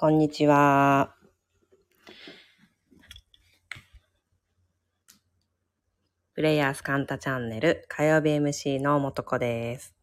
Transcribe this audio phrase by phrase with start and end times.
[0.00, 1.16] こんにちは。
[6.34, 9.96] プレイヤースカンタチャンネル火曜日 MC のもとこです。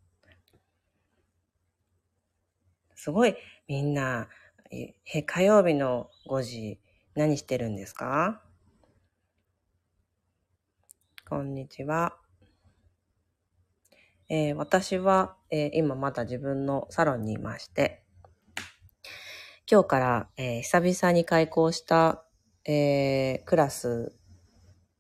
[2.96, 3.38] すごい
[3.70, 4.28] みんな、
[4.70, 6.82] え火曜日の5時
[7.16, 8.42] 何してるんですか？
[11.30, 12.18] こんにちは。
[14.28, 18.05] えー私は、えー今まだ自分のサロンにいまして、
[19.68, 22.24] 今日から、えー久々に開講した、
[22.66, 24.16] えークラス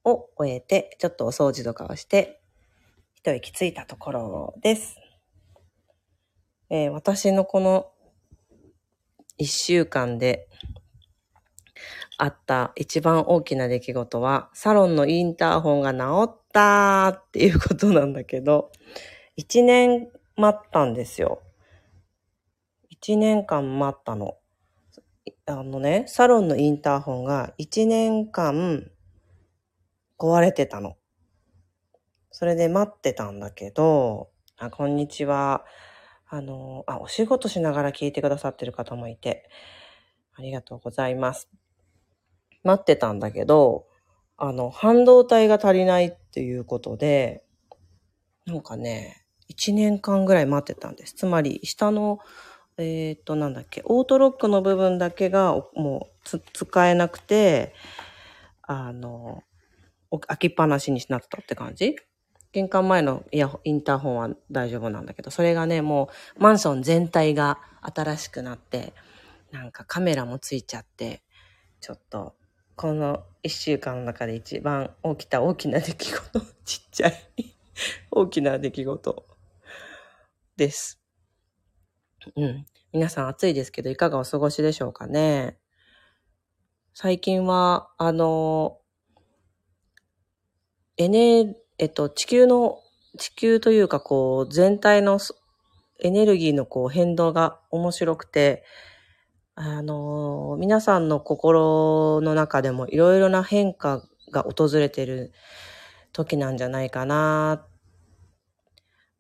[0.04, 2.42] を終えて、ちょっとお掃除とかをして、
[3.14, 4.98] 一息ついたところです。
[6.72, 7.92] えー私のこの
[9.38, 10.50] 一週間で
[12.18, 18.72] あった一番大きな出来事は、サロンのインターホンが治ったっていうことなんだけど、
[19.36, 21.44] 一年待ったんですよ。
[22.90, 24.40] 一年間待ったの。
[25.48, 28.90] あのね、サロンのインターホンが一年間
[30.18, 30.98] 壊れてたの。
[32.32, 35.64] それで待ってたんだけど、あ、こんにちは。
[36.28, 39.48] あの、あ、お仕事しながら聞いてくださってる方もいて、
[40.34, 41.48] ありがとうございます。
[42.64, 43.86] 待ってたんだけど、
[44.38, 47.44] あの、半導体が足りないっていうことで、
[48.48, 51.14] なんかね、1年間ぐらい待ってたんです。
[51.14, 52.18] つまり、下の、
[52.78, 57.74] えっ、と、なんだっけ、オートロックの部分だけがもう使えなくて、
[58.64, 59.44] あの、
[60.28, 61.96] 開きっぱなしになってたって感じ？
[62.54, 68.94] 玄関前のイヤインターホンは大丈夫なんだけど、それがね、もうマンション全体が新しくなって、
[69.52, 71.24] なんかカメラもついちゃって、
[71.82, 72.36] ちょっと、
[72.76, 77.14] この一週間の中で一番起きた大きな出来事、 ちっちゃい
[78.12, 79.26] 大きな出来事
[80.58, 81.00] です。
[82.36, 82.66] うん。
[82.94, 85.58] 皆さん暑いですけど、いかがお過ごしでしょうかね？
[86.94, 88.78] 最近は、あの、
[90.98, 92.80] エネ、えっと、地球の、
[93.18, 95.20] 地球というか、こう、全体の
[96.00, 98.64] エネルギーのこう変動が面白くて、
[99.56, 105.34] あの、皆さんの心の中でもいろいろな変化が訪れてる
[106.14, 107.68] 時なんじゃないかなっ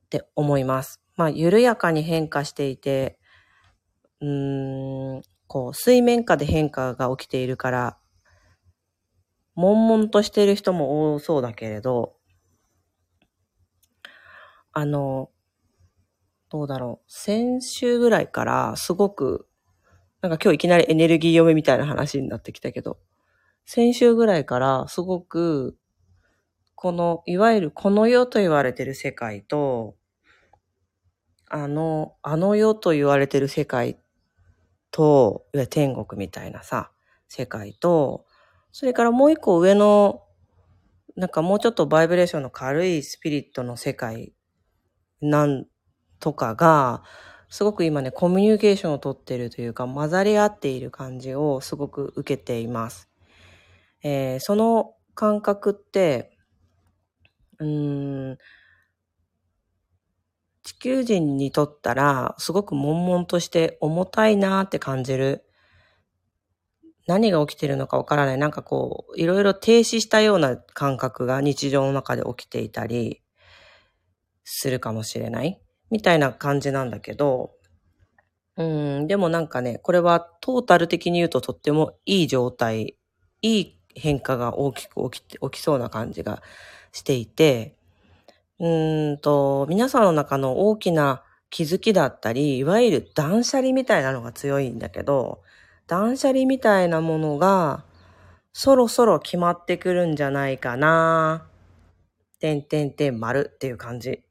[0.10, 1.02] て思います。
[1.18, 3.20] まあ、緩やかに変化していて、
[4.22, 7.98] うーん、こう、水面下で変化が起きているから、
[9.56, 12.16] 悶々としている人も多そうだけれど、
[14.74, 15.32] あの、
[16.50, 17.12] どうだろう。
[17.12, 19.48] 先週ぐらいからすごく、
[20.22, 23.00] なんか今日いきなりエネルギー読めみたいな話になってきたけど、
[23.66, 25.78] 先週ぐらいからすごく、
[26.76, 29.96] この、いわゆるこの世と言われてる世界と、
[31.50, 34.00] あの、あの世と言われてる世界
[34.96, 36.92] と、いわゆる天国みたいなさ、
[37.28, 38.26] 世界と、
[38.72, 40.24] それからもう一個上の、
[41.16, 44.34] なんかもうちょっとバイブレーションの軽いスピリットの世界
[45.22, 45.66] なん
[46.20, 47.04] とかが、
[47.50, 53.10] すごく今ね、コミュニケーションをとってるというか、混ざり合っている感じをすごく受けています。
[54.04, 56.38] えーその感覚って、
[57.60, 58.38] うーん、
[60.66, 65.46] 地球人にとったら、すごく悶々として重たいなって感じる。
[67.06, 68.40] 何が起きてるのかわからない。
[68.40, 73.22] なんかこう、いろいろ停止したような感覚が日常の中で起きていたり
[74.44, 75.62] するかもしれない。
[75.92, 77.52] みたいな感じなんだけど、
[78.58, 82.98] うん、でもなんかね、これはトータル的に言うととってもいい状態、
[83.44, 86.42] いい変化が大きく起きて、起きそうな感じが
[86.92, 87.76] していて、
[88.60, 95.42] うんと、皆さんの中の大きな気づきだったり、いわゆる断捨離みたいなのが強いんだけど、
[95.88, 97.84] 断捨離みたいなものが、
[98.54, 101.48] そろそろ決まってくるんじゃないかな。
[102.40, 104.24] てんてんてん丸っていう感じ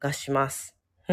[0.00, 0.74] がします。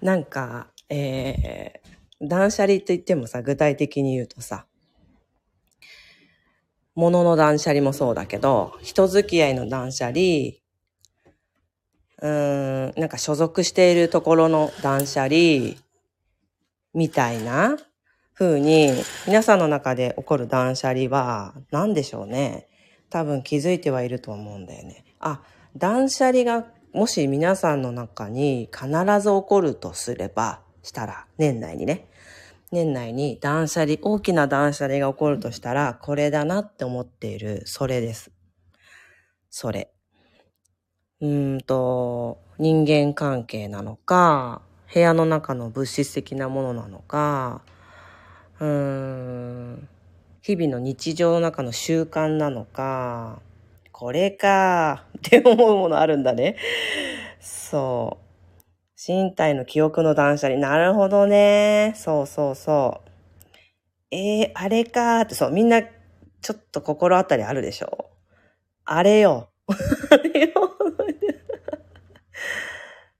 [0.00, 4.66] なんか、えー、断捨離と言ってもさ、具体的に言うとさ、
[6.98, 10.18] 物の断捨離もそうだけど、人付き合いの断捨離、
[12.20, 15.76] うーん、なんか所属しているところの断捨離、
[16.92, 17.76] みたいな
[18.34, 18.90] 風に、
[19.28, 22.66] 皆さんの中で起こる断捨離は、何でしょうね。
[23.10, 25.04] 多分気づいてはいると思うんだよね。
[25.20, 25.42] あ、
[25.76, 28.88] 断捨離がもし皆さんの中に必
[29.20, 32.07] ず起こるとすれば、したら、年内にね。
[32.72, 38.30] 年内に断捨離、大きな断捨離が起こるとしたら、これだなって思っている、それです。
[39.50, 39.90] それ。
[41.20, 44.62] うんと、人間関係なのか、
[44.92, 47.62] 部屋の中の物質的なものなのか、
[48.60, 49.88] うーん、
[50.42, 53.40] 日々の日常の中の習慣なのか、
[53.92, 56.56] これかって思うものあるんだね。
[57.40, 58.27] そう。
[59.00, 60.58] 身体の記憶の断捨離。
[60.58, 61.92] なるほどね。
[61.96, 63.10] そうそうそう。
[64.10, 68.10] えー、あれかーって、そう、みんな、ちょっと心当たりあるでしょ？
[68.84, 69.50] あれよ。
[70.10, 70.48] あれよ。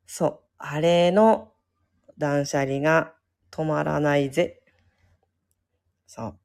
[0.06, 1.52] そう、あれの
[2.16, 3.14] 断捨離が
[3.52, 4.62] 止まらないぜ。
[6.06, 6.38] そう。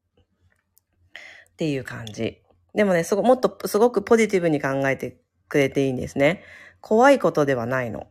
[1.50, 2.42] っていう感じ。
[2.74, 5.16] でもね、すご、もっとすごくポジティブに考えて
[5.48, 6.42] くれていいんですね。
[6.80, 8.08] 怖いことではないの。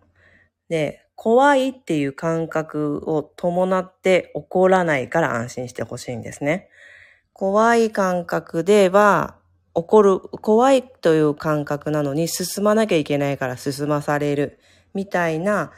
[0.70, 6.70] で、怖いっていう感覚を伴って起こらないから安心してほしいんですね。
[7.34, 9.36] 怖い感覚では
[9.76, 14.60] 起こる、怖いという感覚なのに進まなきゃいけないから進まされる
[14.94, 15.72] みたいな、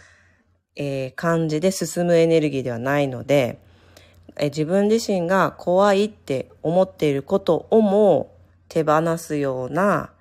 [0.75, 3.59] えー感じで進むエネルギーではないので、
[4.37, 8.35] え自分自身が怖いって思っていることをも
[8.67, 10.11] 手放すような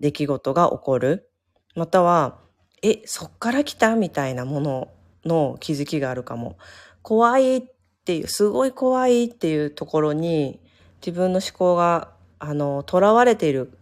[0.00, 1.30] 出来事が起こる。
[1.74, 2.38] または、
[2.82, 4.88] え、そっから来たみたいなもの
[5.24, 6.56] の気づきがあるかも。
[7.02, 7.62] 怖いっ
[8.04, 10.60] ていう、すごい怖いっていうところに
[11.04, 13.72] 自分の思考が、あの、囚われている、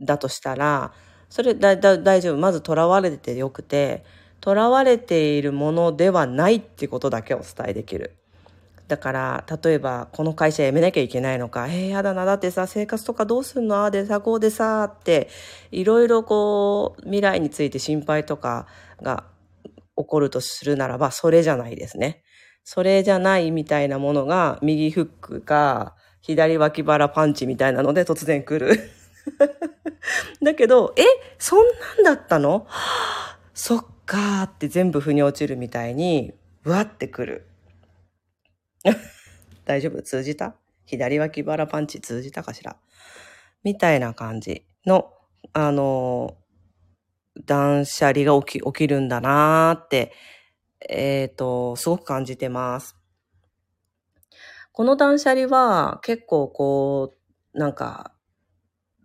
[0.00, 0.92] だとしたら、
[1.30, 2.38] それだ、だ、大丈夫。
[2.38, 4.04] まず囚われててよくて、
[4.44, 8.21] 囚われているものではないってことだけお伝えできる。
[8.88, 13.76] だから、例えば、この会社辞めなきゃいけないのか、えー、やだな、だってさ、生活とかどうすんの？
[13.76, 15.28] ああでさ、こうでさ、って、
[15.70, 18.66] いろいろこう、未来について心配とか
[19.00, 19.24] が
[19.96, 22.22] 起こるとするならば、それじゃないですね。
[22.64, 28.90] それじゃないみたいなものが、右フックか、左脇腹パンチみたいなので突然来る。
[30.42, 31.02] だけど、え、
[31.38, 31.64] そん
[31.96, 36.32] なんだったのはあそっかーって全部腑に落ちるみたいに、
[36.64, 37.46] うわってくる。
[39.64, 40.02] 大丈夫？
[40.02, 40.56] 通じた？
[40.86, 42.76] 左脇腹パンチ通じたかしら？
[43.62, 45.12] みたいな感じの、
[45.52, 46.36] あの、
[47.46, 50.12] 断捨離が起き、起きるんだなーって、
[50.88, 52.96] えっ、と、すごく感じてます。
[54.72, 57.14] この断捨離は結構こ
[57.54, 58.14] う、なんか、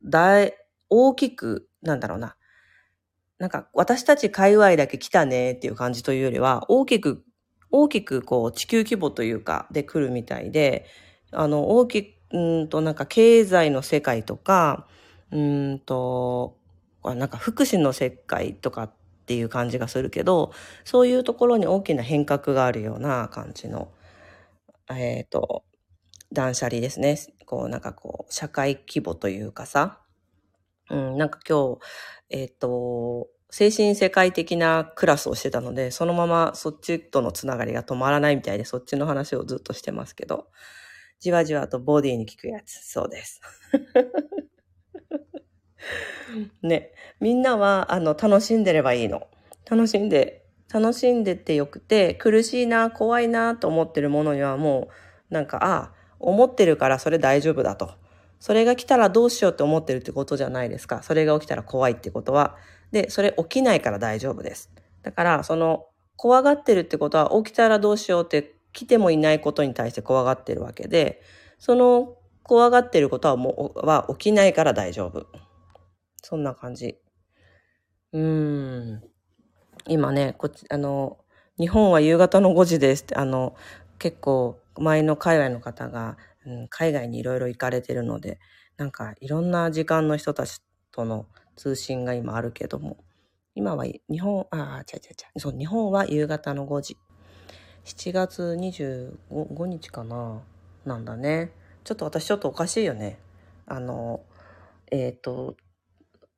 [0.03, 0.53] 大、
[0.89, 2.37] 大きく、なんだろうな。
[3.37, 7.23] なんか、私たち界隈だけ来たねっていう感じというよりは、大きく、
[7.71, 10.85] 大きくこう、地球規模というか、で来るみたいで、
[11.31, 14.87] あの、大きく、うんと、なんか経済の世界とか、
[15.31, 16.57] うんと、
[17.03, 18.93] なんか福祉の世界とかっ
[19.25, 20.51] ていう感じがするけど、
[20.83, 23.89] そういうところに大きな変革があるような感じの、
[24.89, 25.63] えっ、と、
[26.33, 27.17] 断捨離ですね。
[27.45, 30.01] こう、なんかこう、社会規模というかさ、
[30.89, 31.79] うん、なんか今日、
[32.29, 40.47] えっ、と、精神世界的なクラスをしてたので、そのままそっちとのつながりが止まらないみたいで、そっちの話をずっとしてますけど、
[41.19, 43.41] じわじわとボディに効くやつ、そうです。
[46.61, 49.27] ね、みんなは、あの、楽しんでればいいの。
[49.69, 54.89] 楽しんで、楽しんでってよくて、苦しいな、怖いなと思ってるものにはも
[55.29, 57.91] う、なんか、ああ、思ってるからそれ大丈夫だと。
[58.39, 61.01] それが来たらどうしようって思ってるってことじゃないですか。
[61.03, 62.55] それが起きたら怖いってことは。
[62.91, 64.71] で、それ起きないから大丈夫です。
[65.03, 71.21] だから、その、怖がってるってことは、起きたらどうしようって来てもいないことに対して怖がってるわけで、
[71.59, 75.27] その怖がってることはもう、は起きないから大丈夫。
[76.21, 76.97] そんな感じ。
[78.13, 79.03] うーん。
[79.87, 81.17] 今ね、こっち、あの、
[81.59, 83.55] 日本は夕方の5時ですって、あの、
[83.99, 88.39] 結構前の海外の方が、うん、海外にいろいろ行かれてるので、
[88.77, 91.25] なんかいろんな時間の人たちとの
[91.57, 92.97] 通信が今あるけども、
[93.55, 96.97] 今は日本、ああ、ちゃちゃちゃ、そう、日本は夕方の5時。
[97.83, 100.41] 7月25日かな
[100.85, 101.51] なんだね。
[101.83, 103.17] ちょっと私ちょっとおかしいよね。
[103.65, 104.21] あの、
[104.91, 105.57] えっ、と、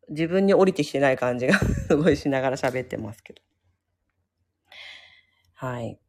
[0.09, 3.41] 自分に降りてきてない感じが すごいしながら喋ってますけど。
[5.55, 5.99] はい。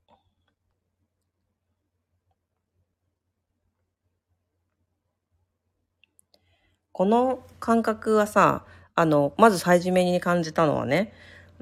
[6.93, 8.67] この感覚はさ、
[9.01, 11.15] あの、まず最初めに感じたのはね、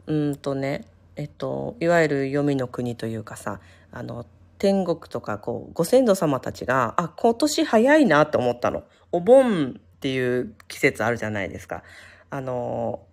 [0.09, 3.61] うんとね、えっと、いわゆる黄泉の国というかさ、
[3.93, 4.27] あの、
[4.59, 8.83] 天国とか、こう、ご先祖様たちが、あ、今年早いなと思ったの。
[9.13, 11.85] お盆っていう季節あるじゃないですか。
[12.29, 13.07] あの、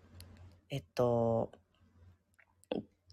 [0.72, 1.51] えっと、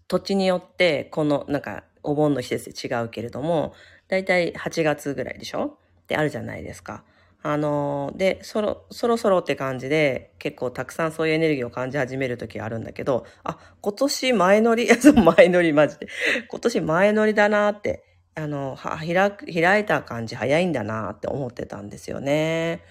[0.07, 3.75] 土地によって、この、なんか、お盆の季節違うけれども、
[4.07, 5.77] だいたい8月ぐらいでしょ？
[6.01, 7.03] ってあるじゃないですか。
[7.45, 14.87] あの、で、そろ、そろそろって感じで、結構たくさんそういうエネルギーを感じ始める時があるんだけど、あ、今年前乗り、
[15.37, 16.07] 前乗りマジで。
[16.49, 22.81] 今年前乗りだなって、あの、開く、開いた感じ早いんだなって思ってたんですよね。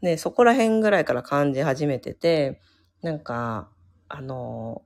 [0.00, 2.62] で、そこら辺ぐらいから感じ始めてて、
[3.02, 3.68] なんか、
[4.08, 4.80] あの、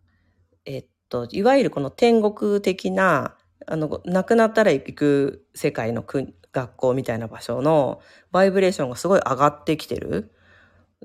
[0.64, 10.32] えっと、いわゆるこの天国的な、あの、亡くなったら行く世界の国、学校みたいな場所のバイブレーションがすごい上がってきてる。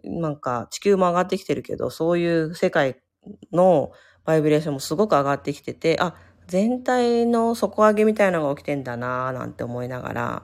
[0.03, 3.01] なんか地球も上がってきてるけど、そういう世界
[3.51, 3.91] の
[4.23, 6.15] バイブレーションもすごく上がってきてて、あ、
[6.47, 10.43] 全体の底上げみたいなのが起きてんだなぁなんて思いながら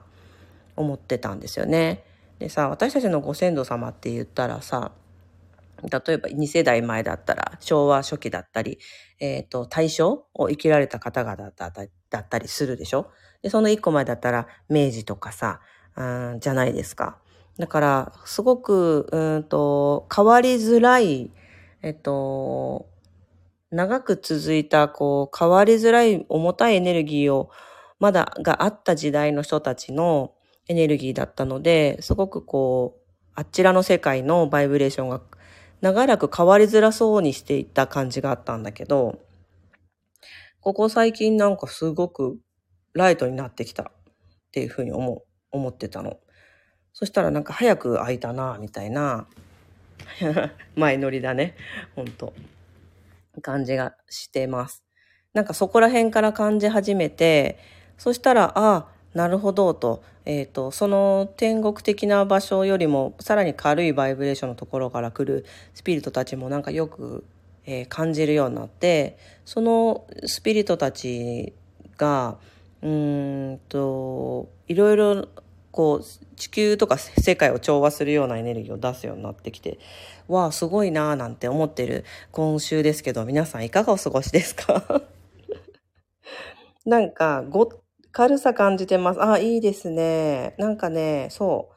[0.76, 2.04] 思ってたんですよね。
[2.38, 4.92] でさ、私たちのご先祖様って言ったらさ、
[5.82, 8.78] 例えば2世代前だったら昭和初期だったり、
[9.20, 13.10] えっ、ー、と、大正を生きられた方々だったりするでしょ？
[13.42, 15.60] で、その1個前だったら明治とかさ、
[15.96, 16.02] う
[16.36, 17.18] ん、じゃないですか。
[17.58, 21.30] だから、すごく、うんと、変わりづらい、
[21.82, 22.86] えっと、
[23.70, 27.50] 長く続いた、こう、変わりづらい重たいエネルギーを、
[27.98, 30.34] まだがあった時代の人たちの
[30.68, 33.00] エネルギーだったので、すごくこう、
[33.34, 35.22] あちらの世界のバイブレーションが
[35.80, 39.18] 長らく変わりづらそうにしていた感じがあったんだけど、
[40.60, 42.38] ここ最近なんかすごく
[42.92, 43.86] ライトになってきたっ
[44.52, 46.18] ていうふうに思う、思ってたの。
[46.92, 49.26] そしたらなんか早く開いたな、みたいな、
[50.76, 51.56] 前乗りだね。
[51.94, 52.32] ほんと。
[53.42, 54.82] 感じがしてます。
[55.34, 57.58] なんかそこら辺から感じ始めて、
[57.98, 67.24] そしたら、ああ、なるほどと、え、ー、と、その天国的な場所よりもさらに軽いバイブレーションのところから来るスピリットたちもなんかよく、
[67.64, 71.54] えー、感じるようになって、そのスピリットたち
[71.96, 72.36] が、
[72.82, 75.28] うんと、いろいろ
[75.70, 79.78] こう地球とか世界を調和するようなエネルギーを出すようになってきて、
[80.28, 85.00] わあ、すごいなーなんて思ってる今週ですけど、皆さんいかがお過ごしですか？
[86.84, 87.70] なんか、ご、
[88.16, 89.22] 軽さ感じてます。
[89.22, 90.54] あ、いいですね。
[90.56, 91.74] なんかね、そう。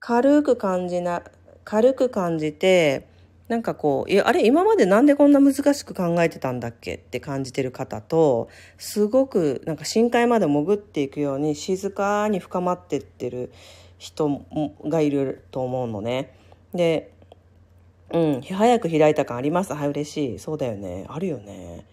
[0.00, 1.22] 軽く感じな、
[1.64, 3.08] 軽く感じて、
[3.48, 6.94] なんかこう、いや、あれ、今までなんでこんな難しく考えてたんだっけ？
[6.94, 13.52] って感じてる方と、すごくなんか深海まで潜っていくように静かに深まってってる
[13.98, 14.46] 人
[14.86, 16.38] がいると思うのね。
[16.72, 17.12] で、
[18.14, 19.74] うん、早く開いた感あります。
[19.74, 20.38] はい、嬉しい。
[20.38, 21.04] そうだよね。
[21.08, 21.84] あるよね。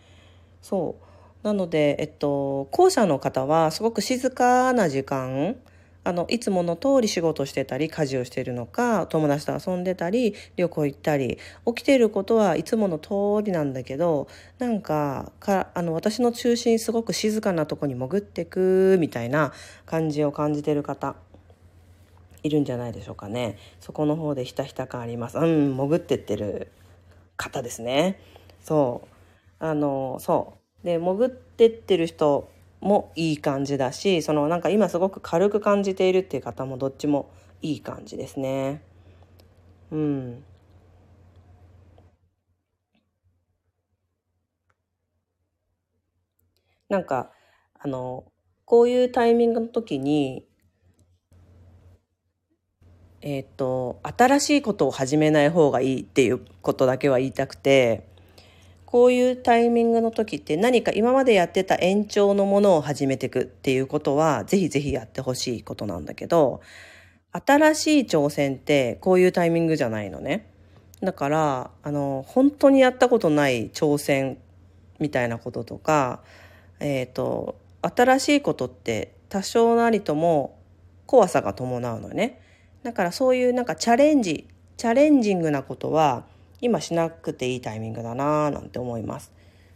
[0.61, 1.12] そう。
[1.43, 5.57] なので、えっと、後者の方はすごく静かな時間、
[6.05, 13.09] あの、いつもの通り仕事してたり、家事をしているのか、友達と遊んでたり、旅行行ったり、起きていることはいつもの通
[13.43, 14.27] りなんだけど、
[14.59, 19.53] なんか、か、あの、私の中心すごく静かなとこに潜ってく、みたいな
[19.85, 21.15] 感じを感じてる方、
[22.43, 23.57] いるんじゃないでしょうかね。
[23.79, 25.37] そこの方でひたひた感あります。
[25.37, 26.69] うん、潜ってってる
[27.37, 28.19] 方ですね。
[28.61, 29.03] そ
[29.61, 29.65] う。
[29.65, 30.62] あの、そう。
[30.83, 32.49] で、潜ってってる人
[32.81, 37.29] もいい感じだし、そのなんか今すごく軽く感じているっていう方もどっちも
[37.61, 38.81] いい感じですね。
[39.91, 40.43] うん。
[46.89, 47.31] なんか、
[47.79, 48.25] あの、
[48.65, 50.45] こういうタイミングの時に、
[53.21, 58.07] えっ、と、新しいことを始めない方がいいっていうことだけは言いたくて、
[58.93, 66.61] こういうタイミングの時って何か今までやってた延長のものを始めていくっていうことはぜひぜひやってほしいことなんだけど、
[67.31, 70.47] 新しい挑戦ってこういうタイミングじゃないのね。
[71.01, 74.37] だから、あの、本当にやったことない挑戦
[74.99, 76.21] みたいなこととか、
[76.79, 80.59] えっ、ー、と、新しいことって多少なりとも
[81.07, 82.43] 怖さが伴うのね。
[82.83, 84.47] だからそういうなんかチャレンジ、
[84.77, 86.31] チャレンジングなことは
[86.63, 89.33] 今しなくていいタイミングだなぁなんて思います。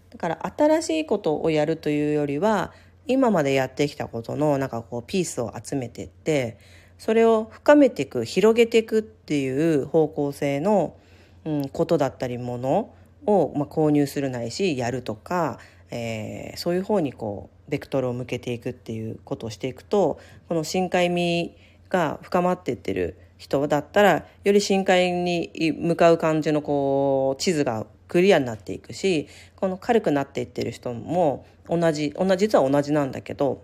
[0.09, 2.71] だから新しいことをやるというよりは
[3.07, 6.57] 今までやってきたことのなんかこうピースを集めてって
[6.97, 10.95] それを深めていく広げていくっていう方向性の、
[11.43, 12.93] うん、ことだったりもの
[13.25, 15.59] を、まあ、購入するないしやるとか、
[15.91, 21.53] えー、そういう方にこうベクトルを向けていくっていうことをしていくとこの深海味
[21.89, 33.61] が深まってってる人だったらより深海に向かう感じのこう地図がクリアになっていくしこの軽くなっていってる人も同じ同じ実は同じなんだけど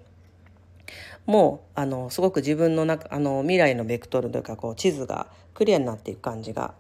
[1.26, 6.74] もうあのすごく自分の中あの未来のベクトルというかこう地図がクリアになっていく感じが、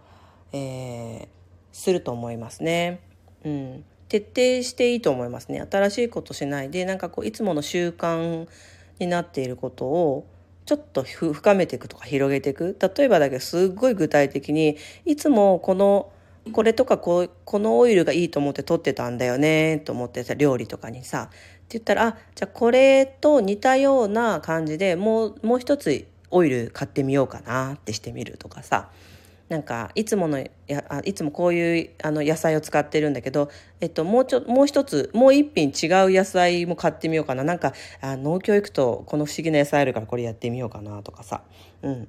[0.51, 1.27] えー、
[1.71, 2.99] すると思いますね。
[3.45, 5.65] うん、徹底していいと思いますね。
[5.69, 8.47] 新しいことしないでなんかこういつもの習慣
[8.99, 10.25] になっていることを
[10.65, 12.77] ちょっと深めていくとか広げていく。
[12.97, 16.11] 例えばだけどすっごい具体的にいつもこの
[16.51, 21.37] これとかここのオイルがいいと思って取ってたんだよねと思ってさ料理とかにさって
[21.69, 28.89] 言ったらあじゃあこれと似たような感じでもうもう一つオイル買ってみようかなってしてみるとかさ。
[29.53, 37.43] なんかいつものやあいつもこういうあの野菜を使ってるんだけど、えっと、もうちょもう一つもう一品違う野菜も買ってみようかな。
[37.43, 41.43] なんかあ農協行くとこの不思議な野菜あるからこれやってみようかなとかさ。
[41.83, 42.07] うん。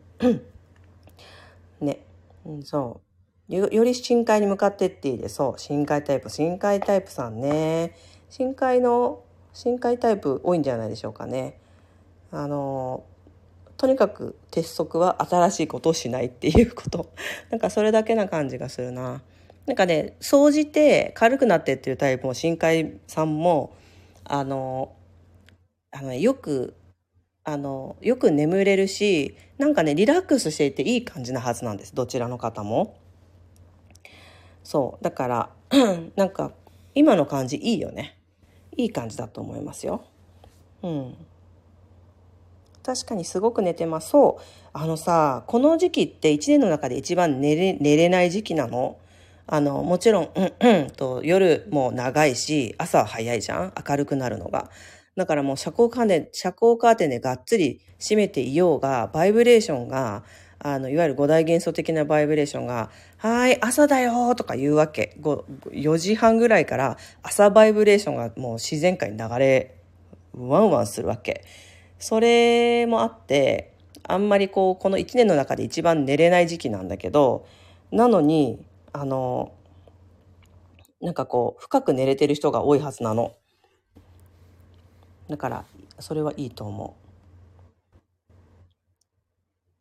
[1.83, 2.01] ね、
[2.47, 3.03] うん、そ
[3.51, 3.55] う。
[3.55, 5.61] よより深海に向かってっていいでそう。
[5.61, 7.95] 深海タイプ深海タイプさんね。
[8.31, 9.23] 深海の
[9.53, 11.59] 深海タイプ多いんじゃないでしょうかね。
[12.33, 13.05] あの
[13.77, 17.11] とにかく鉄則は新しいことをしないっていうこと。
[17.51, 19.23] なんかそれだけな感じがするな。
[19.67, 23.73] なんかね総じて軽くなってっていうタイプも深海さんも
[24.25, 24.93] あの
[25.91, 26.75] あの、よく
[27.45, 31.95] あのよく眠れるしなんかねリラックスしていていい感じなはずなんです。
[31.95, 32.97] どちらの方も。
[34.63, 35.05] そう。
[35.05, 35.51] だから
[36.17, 36.53] なんか
[36.95, 38.19] 今の感じいいよね。
[38.77, 40.05] いい感じだと思いますよ。
[40.83, 41.17] うん。
[42.85, 44.11] 確かにすごく寝てます。
[44.11, 44.43] そう。
[44.73, 48.99] あのさ、この時期って一年の中で一番寝れ、寝れない時期なの？
[49.47, 53.73] あの、もちろん、うんうんと夜も長いし、朝は早いじゃん？
[53.89, 54.71] 明るくなるのが。
[55.17, 60.25] だからもう遮光カーテン、遮光カーテンでがっつり閉めていようが、バイブレーションが、
[60.59, 65.17] あの、いわゆる五大元素的なバイブレーションが、はい、朝だよとか言うわけ。
[65.21, 69.77] 4時半ぐらいから朝バイブレーションがもう自然界に流れ、
[70.37, 71.45] ワンワンするわけ。
[72.05, 77.47] それもあって、あんまりこう、この1年の中で一番寝れない時期なんだけど、
[77.91, 78.63] なのに、
[78.93, 79.55] あの、
[81.01, 83.33] なんかこう、深く寝れてる人が多いはずなの。
[85.31, 85.65] だから、
[85.99, 86.95] それはいいと思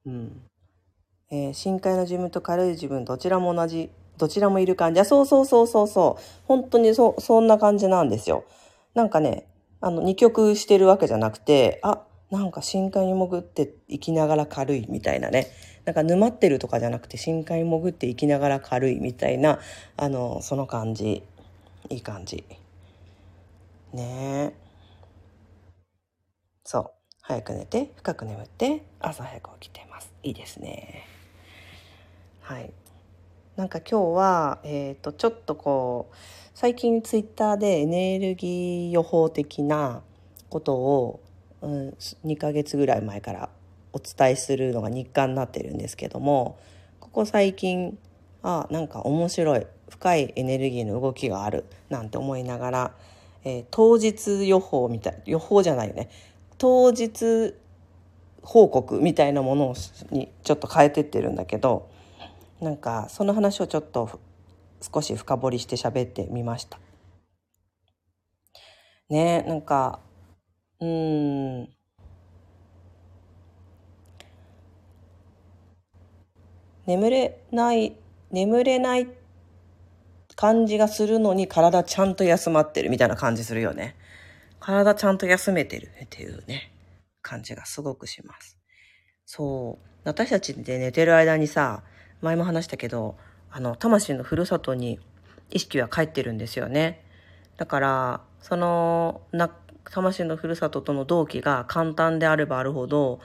[0.05, 0.09] う。
[0.09, 0.41] うん。
[1.29, 5.01] えー、深海の自分と軽い自分、どちらも同じ、どちらもいる感じ。
[5.01, 6.23] あ、そうそうそうそうそう。
[6.45, 8.45] 本当にそ、そんな感じなんですよ。
[8.93, 9.45] なんかね、
[9.81, 15.51] あの、二曲してるわけじゃなくて、あ、なんか深海に潜っていきながら軽いみたいなね。
[15.85, 19.59] なんか沼ってるとかじゃなくて深海に潜っていきながら軽いみたいな、
[19.97, 21.21] あの、その感じ。
[21.89, 22.43] いい感じ。
[23.93, 25.83] ねえ。
[26.63, 26.91] そう。
[27.21, 30.11] 早く寝て、深く眠って、朝早く起きてます。
[30.23, 31.05] いいですね。
[32.41, 32.73] はい。
[33.57, 36.15] なんか今日は、えっ、ー、と、ちょっとこう、
[36.55, 40.01] 最近ツイッターでエネルギー予報的な
[40.49, 41.19] ことを
[41.63, 43.49] うん、2ヶ月ぐらい前から
[43.93, 46.60] お伝えするのが日課になってるんですけども
[46.99, 47.97] ここ最近
[48.41, 52.91] あなんか面白い深いエネルギーの動きがあるなんて思いながら、
[53.45, 56.10] えー、当日予報みたい予報じゃないよね
[56.58, 57.56] 当日
[58.41, 59.73] 報告みたいなもの
[60.12, 61.89] にちょっと変えてってるんだけど
[62.60, 64.19] なんかその話をちょっと
[64.82, 66.78] 少し深掘りして喋ってみました。
[69.10, 69.99] ねなんか
[70.83, 71.69] うん。
[76.85, 77.95] 眠れない、
[78.31, 79.07] 眠れない
[80.35, 83.95] 感じがするのに体ちゃんと休まってるみたいな感じするよね。
[84.59, 86.73] 体ちゃんと休めてるっていうね、
[87.21, 88.57] 感じがすごくします。
[89.25, 89.85] そう。
[90.03, 91.83] 私たちで寝てる間にさ、
[92.21, 93.15] 前も話したけど、
[93.51, 94.99] あの、魂のふるさとに
[95.49, 97.05] 意識は帰ってるんですよね。
[97.55, 99.49] だから、その、な、
[99.91, 103.19] 魂のふるさととの同期が簡単であればあるほど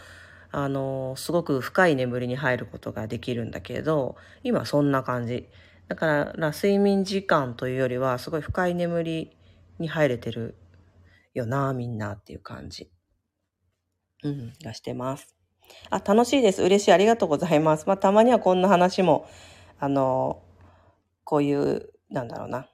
[0.50, 5.48] あのすごく深い眠りに入ることができるんだけど今そんな感じ。
[5.88, 9.36] だから睡眠時間というよりはすごい深い眠り
[9.78, 10.54] に入れてる
[11.32, 12.90] よなみんなっていう感じ。
[14.22, 15.34] うんがしてます。
[15.90, 16.62] あ楽しいです。
[16.62, 16.92] 嬉しい。
[16.92, 17.86] ありがとうございます。
[17.86, 19.26] まあたまにはこんな話も
[19.78, 20.42] あの
[21.24, 22.68] こういうなんだろうな。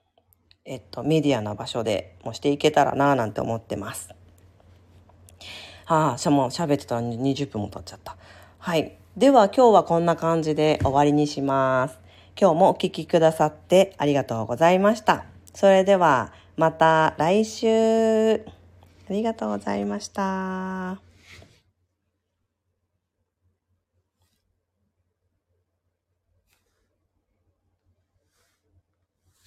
[0.67, 4.15] えっと、メディアな場所でもしていけたらなぁなんて思ってます。
[5.85, 8.17] はあ、しゃもう喋ってたら20分も経っちゃった。
[8.59, 8.97] はい。
[9.17, 11.99] では今日はこんな感じで終わりにします。
[12.41, 15.27] 今日もお聴きくださってありがとうございました。
[15.53, 18.35] それではまた来週。
[19.07, 21.04] ありがとうございました。